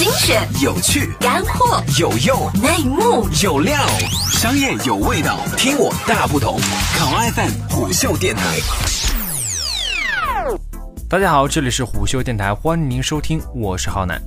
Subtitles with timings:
[0.00, 3.76] 精选、有趣、干货、有用、内幕、有料，
[4.32, 6.58] 商业有味道，听我大不同。
[6.96, 8.42] 考 FM 虎嗅电台。
[11.06, 14.18] 大家好，这里是虎嗅电台，欢迎您收听，我是浩南。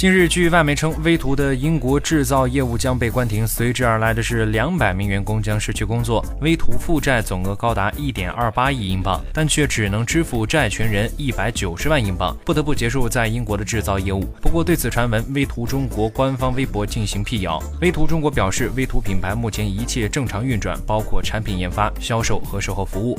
[0.00, 6.24] 近日，据外媒称，威图的英国制造业务将被关停，随之而来的是两百名员工将失去工作。
[6.40, 14.24] 威图负债总额高达一点二八亿英镑，但却只能支付债权人一百九十万英镑，不得不结束在英国的制造业务。
[14.40, 17.62] 不过，对此传闻，威图中国官方微博进行辟谣。
[17.82, 23.18] 威图中国表示，威图品牌目前一切正常运转，包括产品研发、销售和售后服务。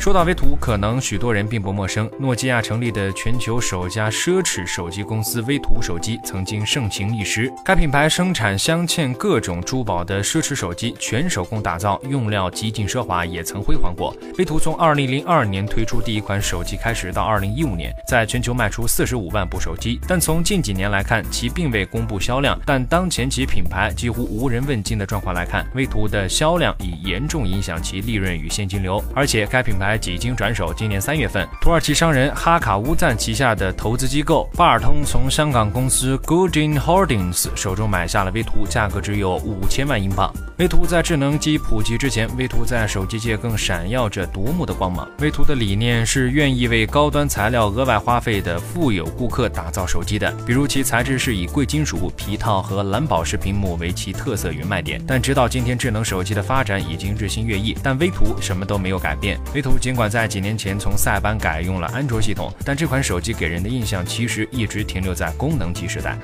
[0.00, 2.10] 说到威图，可能许多人并不陌生。
[2.18, 7.52] 诺基亚成立的全球首家奢侈手机公司威图手机曾经盛行一时。
[7.62, 14.16] 该品牌生产镶嵌各种珠宝的奢侈手机，全手工打造，用料极尽奢华，也曾辉煌过。
[14.38, 20.00] 威图从2002年推出第一款手机开始，到2015年，在全球卖出45万部手机。
[20.08, 22.58] 但从近几年来看，其并未公布销量。
[22.64, 29.04] 但当前其品牌几乎无人问津的状况来看，威图的销量已严重影响其利润与现金流。
[29.14, 29.89] 而且该品牌。
[29.96, 40.32] 几经转手，今年三月份，土耳其商人哈卡乌赞旗下的投资机构巴尔通从香港公司 Goodin Holdings 手中买下了威图，价格只有五千万英镑。
[40.58, 45.08] 威图在智能机普及之前，威图在手机界更闪耀着夺目的光芒。
[45.20, 55.02] 威图的理念是愿意为高端材料额外花费的富有顾客打造手机的，比如其材质是以贵金属、皮套和蓝宝石屏幕为其特色与卖点。
[55.06, 59.40] 但直到今天，智能手机的发展已经日新月异，但威图什么都没有改变。
[59.54, 66.18] 威图尽管在几年前从塞班改用了安卓系统，但这款手机给人的印象其实一直停留在功能机时代。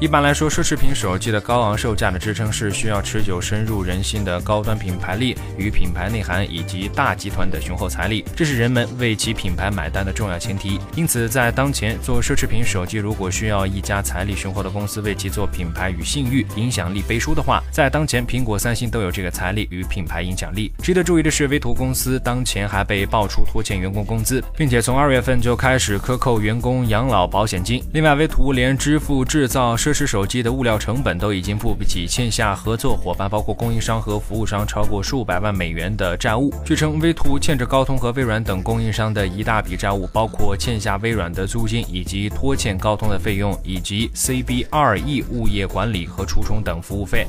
[0.00, 3.58] 一般来说，奢侈品手机的高昂售价的支撑是需要持久深。
[3.68, 10.80] 入人心的高端品牌力与品牌内涵，以及大集团的雄厚财力，这是人们为其品牌买单的重要前提。
[10.96, 20.72] 因此，在当前做奢侈品手机，如果需要一家财力雄厚的公司为其做品牌与信誉、影响力背书的话，在当前苹果、三星都有这个财力与品牌影响力。
[20.82, 27.82] 值得注意的是，威图公司当前还还被爆出拖欠员工工资，并且从二月份就开始克扣员工养老保险金。
[27.92, 33.58] 另外，威图连支付制造奢侈手机的物料成本都已经付不起，欠下合作伙伴包括。
[33.58, 36.54] 供应商和服务商超过数百万美元的债务。
[36.64, 47.26] 据称，威图欠着高通和微软等供应商的一大笔债务，包括欠下微软的租金，以及拖欠高通的费用，以及 CBRE 物业管理和除虫等服务费。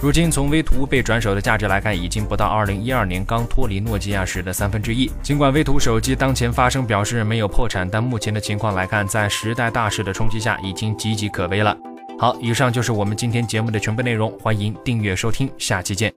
[0.00, 5.10] 如今，从威图被转手的价值来看，已经不到2012年刚脱离诺基亚时的三分之一。
[5.22, 11.76] 尽管威图手机当前发声表示没有破产，但目前的情况来看，在时代大势的冲击下，已经岌岌可危了。
[12.18, 16.10] 好，以上就是我们今天节目的全部内容，欢迎订阅收听，下期见。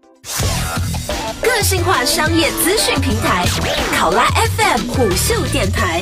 [1.42, 3.46] 个性化商业资讯平台，
[3.94, 6.00] 考拉 FM 虎嗅电台。